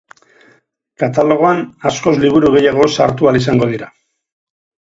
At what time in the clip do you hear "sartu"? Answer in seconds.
2.99-3.29